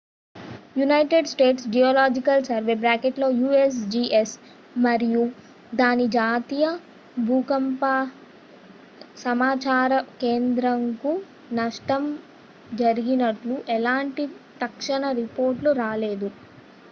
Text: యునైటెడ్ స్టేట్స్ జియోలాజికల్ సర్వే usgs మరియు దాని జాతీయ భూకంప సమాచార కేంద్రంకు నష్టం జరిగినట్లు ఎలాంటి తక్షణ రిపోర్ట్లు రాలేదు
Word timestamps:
యునైటెడ్ 0.75 1.27
స్టేట్స్ 1.31 1.67
జియోలాజికల్ 1.73 2.45
సర్వే 2.47 2.75
usgs 3.57 4.31
మరియు 4.75 5.23
దాని 5.71 6.05
జాతీయ 6.15 6.65
భూకంప 7.17 7.83
సమాచార 9.17 9.91
కేంద్రంకు 10.23 11.11
నష్టం 11.55 12.05
జరిగినట్లు 12.75 13.57
ఎలాంటి 13.77 14.25
తక్షణ 14.61 15.03
రిపోర్ట్లు 15.21 15.73
రాలేదు 15.81 16.29